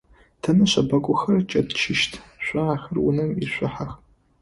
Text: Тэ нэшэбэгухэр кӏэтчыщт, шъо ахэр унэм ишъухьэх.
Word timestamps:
Тэ 0.41 0.49
нэшэбэгухэр 0.57 1.37
кӏэтчыщт, 1.49 2.13
шъо 2.43 2.61
ахэр 2.75 2.97
унэм 3.07 3.29
ишъухьэх. 3.43 3.91